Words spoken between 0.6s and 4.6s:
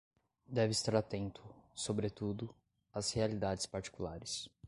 estar atento, sobretudo, às realidades particulares